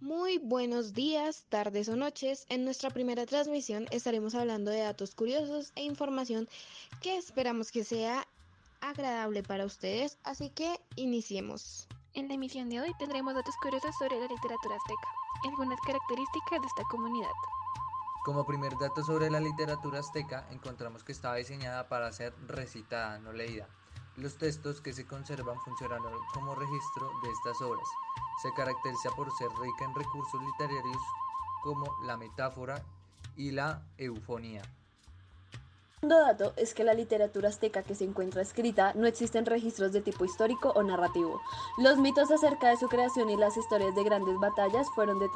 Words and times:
Muy 0.00 0.38
buenos 0.38 0.94
días, 0.94 1.44
tardes 1.48 1.88
o 1.88 1.96
noches. 1.96 2.46
En 2.48 2.64
nuestra 2.64 2.88
primera 2.90 3.26
transmisión 3.26 3.88
estaremos 3.90 4.36
hablando 4.36 4.70
de 4.70 4.82
datos 4.82 5.12
curiosos 5.12 5.72
e 5.74 5.82
información 5.82 6.48
que 7.02 7.16
esperamos 7.16 7.72
que 7.72 7.82
sea 7.82 8.24
agradable 8.80 9.42
para 9.42 9.64
ustedes, 9.64 10.16
así 10.22 10.50
que 10.50 10.78
iniciemos. 10.94 11.88
En 12.14 12.28
la 12.28 12.34
emisión 12.34 12.68
de 12.68 12.80
hoy 12.80 12.92
tendremos 13.00 13.34
datos 13.34 13.56
curiosos 13.60 13.90
sobre 13.98 14.20
la 14.20 14.28
literatura 14.28 14.76
azteca, 14.76 15.08
algunas 15.42 15.80
características 15.80 16.60
de 16.60 16.66
esta 16.68 16.84
comunidad. 16.88 17.32
Como 18.24 18.46
primer 18.46 18.78
dato 18.78 19.02
sobre 19.02 19.28
la 19.30 19.40
literatura 19.40 19.98
azteca, 19.98 20.46
encontramos 20.52 21.02
que 21.02 21.10
estaba 21.10 21.34
diseñada 21.34 21.88
para 21.88 22.12
ser 22.12 22.32
recitada, 22.46 23.18
no 23.18 23.32
leída. 23.32 23.66
Los 24.18 24.36
textos 24.36 24.80
que 24.80 24.92
se 24.92 25.06
conservan 25.06 25.60
funcionaron 25.60 26.12
como 26.34 26.52
registro 26.56 27.08
de 27.22 27.30
estas 27.30 27.62
obras. 27.62 27.86
Se 28.42 28.52
caracteriza 28.52 29.10
por 29.10 29.30
ser 29.36 29.48
rica 29.60 29.84
en 29.84 29.94
recursos 29.94 30.40
literarios 30.42 31.02
como 31.62 31.86
la 32.04 32.16
metáfora 32.16 32.82
y 33.36 33.52
la 33.52 33.80
eufonía. 33.96 34.62
Un 36.02 36.08
dato 36.08 36.52
es 36.56 36.74
que 36.74 36.82
la 36.82 36.94
literatura 36.94 37.48
azteca 37.48 37.84
que 37.84 37.94
se 37.94 38.04
encuentra 38.04 38.42
escrita 38.42 38.92
no 38.94 39.06
existen 39.06 39.46
registros 39.46 39.92
de 39.92 40.00
tipo 40.00 40.24
histórico 40.24 40.70
o 40.70 40.82
narrativo. 40.82 41.40
Los 41.76 41.98
mitos 41.98 42.32
acerca 42.32 42.70
de 42.70 42.76
su 42.76 42.88
creación 42.88 43.30
y 43.30 43.36
las 43.36 43.56
historias 43.56 43.94
de 43.94 44.02
grandes 44.02 44.36
batallas 44.40 44.88
fueron 44.96 45.20
de 45.20 45.28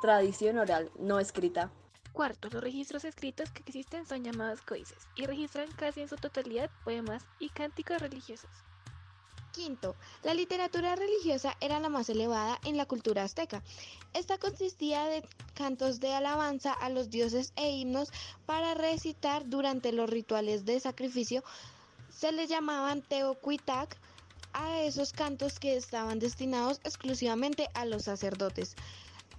tradición 0.00 0.56
oral, 0.56 0.90
no 0.98 1.18
escrita. 1.18 1.70
Cuarto, 2.12 2.48
los 2.50 2.62
registros 2.62 3.04
escritos 3.04 3.50
que 3.50 3.62
existen 3.64 4.06
son 4.06 4.22
llamados 4.22 4.60
códices 4.60 4.98
y 5.16 5.24
registran 5.24 5.70
casi 5.72 6.02
en 6.02 6.08
su 6.08 6.16
totalidad 6.16 6.70
poemas 6.84 7.24
y 7.38 7.48
cánticos 7.48 8.00
religiosos. 8.00 8.50
Quinto, 9.52 9.96
la 10.22 10.32
literatura 10.34 10.94
religiosa 10.96 11.56
era 11.60 11.78
la 11.78 11.88
más 11.88 12.08
elevada 12.08 12.58
en 12.64 12.76
la 12.76 12.86
cultura 12.86 13.22
azteca. 13.22 13.62
Esta 14.14 14.38
consistía 14.38 15.04
de 15.04 15.26
cantos 15.54 16.00
de 16.00 16.14
alabanza 16.14 16.72
a 16.72 16.88
los 16.88 17.10
dioses 17.10 17.52
e 17.56 17.70
himnos 17.70 18.10
para 18.46 18.74
recitar 18.74 19.48
durante 19.48 19.92
los 19.92 20.08
rituales 20.08 20.64
de 20.64 20.80
sacrificio. 20.80 21.42
Se 22.10 22.32
les 22.32 22.48
llamaban 22.48 23.02
teocuitac 23.02 23.98
a 24.54 24.80
esos 24.82 25.12
cantos 25.12 25.58
que 25.58 25.76
estaban 25.76 26.18
destinados 26.18 26.80
exclusivamente 26.84 27.68
a 27.74 27.84
los 27.84 28.04
sacerdotes. 28.04 28.74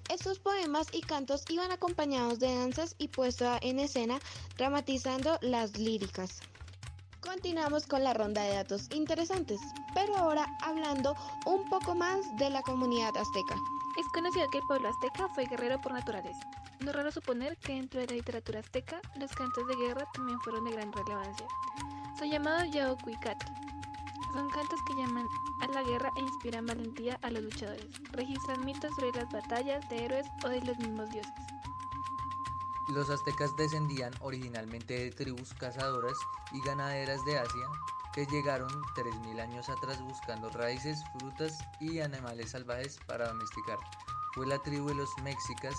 Estos 0.10 0.40
poemas 0.40 0.88
y 0.92 1.02
cantos 1.02 1.44
iban 1.50 1.72
acompañados 1.72 2.40
de 2.40 2.54
danzas 2.54 2.96
y 2.98 3.08
puesta 3.08 3.58
en 3.62 3.80
escena 3.80 4.20
dramatizando 4.58 5.38
las 5.42 5.78
líricas. 5.78 6.42
Continuamos 7.22 7.88
con 7.88 8.04
la 8.04 8.14
ronda 8.14 8.44
de 8.44 8.54
datos 8.54 8.90
interesantes, 8.94 9.60
pero 9.94 10.16
ahora 10.18 10.46
hablando 10.62 11.16
un 11.46 11.68
poco 11.70 11.96
más 11.96 12.20
de 12.38 12.50
la 12.50 12.62
comunidad 12.62 13.16
azteca. 13.16 13.56
Es 13.98 14.06
conocido 14.14 14.46
que 14.52 14.58
el 14.58 14.68
pueblo 14.68 14.90
azteca 14.90 15.30
fue 15.30 15.46
guerrero 15.46 15.80
por 15.82 15.94
naturaleza. 15.94 16.42
No 16.82 16.90
es 16.90 16.96
raro 16.96 17.12
suponer 17.12 17.58
que 17.58 17.74
dentro 17.74 18.02
de 18.02 18.08
la 18.08 18.14
literatura 18.14 18.60
azteca 18.60 19.00
los 19.16 19.32
cantos 19.32 19.66
de 19.68 19.76
guerra 19.78 20.06
también 20.14 20.40
fueron 20.42 20.66
de 20.66 20.72
gran 20.72 20.92
relevancia. 20.92 21.48
Son 22.20 22.30
llamados 22.30 22.70
Yaocuicatl. 22.72 23.46
Son 24.34 24.50
cantos 24.50 24.82
que 24.88 24.96
llaman 24.96 25.30
a 25.62 25.68
la 25.68 25.84
guerra 25.84 26.12
e 26.16 26.22
inspiran 26.22 26.66
valentía 26.66 27.20
a 27.22 27.30
los 27.30 27.44
luchadores. 27.44 27.86
Registran 28.14 28.66
mitos 28.66 28.96
sobre 28.96 29.12
las 29.12 29.32
batallas 29.32 29.88
de 29.90 30.06
héroes 30.06 30.26
o 30.44 30.50
de 30.50 30.60
los 30.62 30.76
mismos 30.80 31.08
dioses. 31.12 31.32
Los 32.90 33.12
aztecas 33.12 33.56
descendían 33.56 34.12
originalmente 34.22 34.96
de 34.96 35.12
tribus 35.12 35.54
cazadoras 35.54 36.18
y 36.52 36.62
ganaderas 36.62 37.24
de 37.26 37.38
Asia 37.38 37.68
que 38.14 38.26
llegaron 38.26 38.70
3.000 38.96 39.40
años 39.40 39.70
atrás 39.70 40.02
buscando 40.02 40.50
raíces, 40.50 41.04
frutas 41.18 41.60
y 41.80 42.00
animales 42.00 42.52
salvajes 42.52 43.00
para 43.08 43.28
domesticar. 43.30 43.78
Fue 44.34 44.48
la 44.48 44.60
tribu 44.60 44.90
de 44.90 44.96
los 44.96 45.16
mexicas 45.24 45.76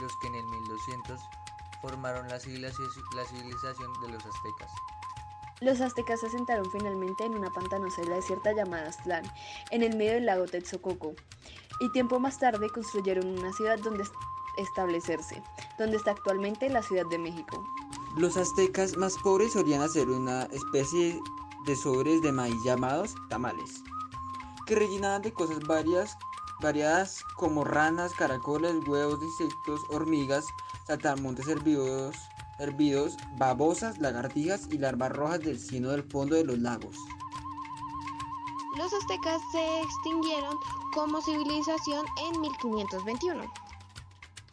los 0.00 0.16
que 0.16 0.26
en 0.26 0.34
el 0.34 0.46
1200 0.46 1.20
formaron 1.80 2.28
la 2.28 2.40
civilización, 2.40 3.92
de 4.00 4.08
los 4.08 4.24
aztecas. 4.24 4.70
Los 5.62 5.80
aztecas 5.80 6.18
se 6.18 6.26
asentaron 6.26 6.68
finalmente 6.72 7.24
en 7.24 7.36
una 7.36 7.48
pantanosa 7.48 8.02
desierta 8.02 8.52
llamada 8.52 8.88
Aztlán, 8.88 9.22
en 9.70 9.84
el 9.84 9.96
medio 9.96 10.14
del 10.14 10.26
lago 10.26 10.46
Texcoco, 10.46 11.14
y 11.78 11.92
tiempo 11.92 12.18
más 12.18 12.40
tarde 12.40 12.68
construyeron 12.68 13.38
una 13.38 13.52
ciudad 13.52 13.78
donde 13.78 14.04
establecerse, 14.58 15.40
donde 15.78 15.98
está 15.98 16.10
actualmente 16.10 16.68
la 16.68 16.82
Ciudad 16.82 17.06
de 17.06 17.18
México. 17.18 17.64
Los 18.16 18.36
aztecas 18.36 18.96
más 18.96 19.16
pobres 19.18 19.52
solían 19.52 19.82
hacer 19.82 20.08
una 20.08 20.42
especie 20.46 21.20
de 21.64 21.76
sobres 21.76 22.20
de 22.22 22.32
maíz 22.32 22.56
llamados 22.64 23.14
tamales, 23.28 23.84
que 24.66 24.74
rellenaban 24.74 25.22
de 25.22 25.32
cosas 25.32 25.60
varias, 25.60 26.18
variadas 26.60 27.22
como 27.36 27.62
ranas, 27.62 28.14
caracoles, 28.14 28.74
huevos 28.88 29.22
insectos, 29.22 29.80
hormigas, 29.90 30.44
saltamontes 30.88 31.46
hervidos, 31.46 32.16
hervidos, 32.62 33.16
babosas, 33.38 33.98
lagartijas 33.98 34.68
y 34.70 34.78
larvas 34.78 35.12
rojas 35.12 35.40
del 35.40 35.58
cieno 35.58 35.90
del 35.90 36.04
fondo 36.04 36.36
de 36.36 36.44
los 36.44 36.58
lagos. 36.58 36.96
Los 38.76 38.92
aztecas 38.92 39.40
se 39.52 39.80
extinguieron 39.80 40.56
como 40.94 41.20
civilización 41.20 42.06
en 42.24 42.40
1521. 42.40 43.52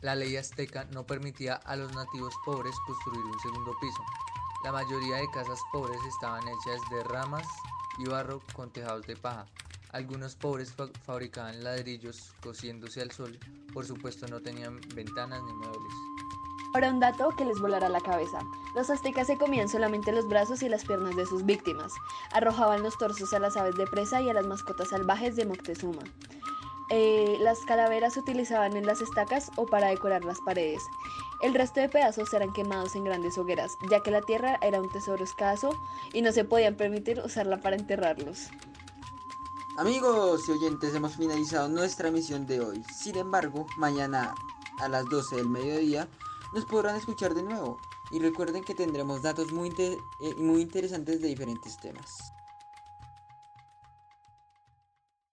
La 0.02 0.16
ley 0.16 0.36
azteca 0.38 0.86
no 0.86 1.06
permitía 1.06 1.56
a 1.56 1.76
los 1.76 1.94
nativos 1.94 2.34
pobres 2.46 2.76
construir 2.86 3.26
un 3.26 3.40
segundo 3.40 3.74
piso. 3.80 4.04
La 4.64 4.72
mayoría 4.72 5.18
de 5.18 5.30
casas 5.32 5.60
pobres 5.72 6.00
estaban 6.06 6.44
hechas 6.44 6.82
de 6.90 7.04
ramas 7.04 7.48
y 7.98 8.10
barro 8.10 8.42
con 8.54 8.72
tejados 8.72 9.06
de 9.08 9.16
paja. 9.16 9.46
Algunos 9.92 10.36
pobres 10.36 10.74
fabricaban 11.06 11.64
ladrillos 11.64 12.34
cociéndose 12.42 13.02
al 13.02 13.12
sol, 13.12 13.40
por 13.74 13.86
supuesto 13.86 14.28
no 14.28 14.40
tenían 14.40 14.80
ventanas 14.94 15.42
ni 15.44 15.54
muebles. 15.54 16.19
Ahora 16.74 16.92
un 16.92 17.00
dato 17.00 17.30
que 17.36 17.46
les 17.46 17.60
volará 17.60 17.90
la 17.90 18.02
cabeza. 18.02 18.40
Los 18.76 18.90
aztecas 18.90 19.28
se 19.28 19.38
comían 19.38 19.70
solamente 19.70 20.12
los 20.12 20.28
brazos 20.28 20.62
y 20.62 20.70
las 20.70 20.86
piernas 20.86 21.16
de 21.16 21.26
sus 21.26 21.44
víctimas. 21.46 21.94
Arrojaban 22.32 22.84
los 22.84 22.98
torsos 22.98 23.34
a 23.34 23.40
las 23.40 23.58
aves 23.58 23.76
de 23.76 23.88
presa 23.88 24.22
y 24.22 24.30
a 24.30 24.34
las 24.34 24.46
mascotas 24.46 24.90
salvajes 24.90 25.36
de 25.36 25.46
Moctezuma. 25.46 26.04
Eh, 26.92 27.38
las 27.40 27.60
calaveras 27.66 28.14
se 28.14 28.20
utilizaban 28.20 28.76
en 28.76 28.86
las 28.86 29.02
estacas 29.02 29.52
o 29.56 29.66
para 29.66 29.90
decorar 29.90 30.24
las 30.24 30.40
paredes. 30.42 30.84
El 31.42 31.54
resto 31.54 31.80
de 31.80 31.90
pedazos 31.90 32.34
eran 32.34 32.52
quemados 32.54 32.96
en 32.96 33.04
grandes 33.04 33.38
hogueras, 33.38 33.72
ya 33.90 34.02
que 34.02 34.12
la 34.12 34.22
tierra 34.22 34.60
era 34.62 34.82
un 34.82 34.90
tesoro 34.90 35.24
escaso 35.24 35.70
y 36.14 36.22
no 36.22 36.32
se 36.32 36.46
podían 36.46 36.76
permitir 36.76 37.20
usarla 37.24 37.62
para 37.62 37.76
enterrarlos. 37.76 38.48
Amigos 39.78 40.50
y 40.50 40.52
oyentes, 40.52 40.94
hemos 40.94 41.16
finalizado 41.16 41.70
nuestra 41.70 42.10
emisión 42.10 42.46
de 42.46 42.60
hoy. 42.60 42.84
Sin 42.94 43.18
embargo, 43.18 43.66
mañana 43.78 44.34
a 44.80 44.90
las 44.90 45.06
12 45.06 45.38
del 45.38 45.48
mediodía 45.48 46.08
nos 46.54 46.66
podrán 46.66 46.96
escuchar 46.96 47.34
de 47.34 47.44
nuevo. 47.44 47.78
Y 48.12 48.20
recuerden 48.20 48.64
que 48.64 48.76
tendremos 48.76 49.22
datos 49.22 49.52
muy, 49.52 49.74
eh, 49.78 50.36
muy 50.38 50.62
interesantes 50.62 51.22
de 51.22 51.28
diferentes 51.28 51.78
temas. 51.80 52.34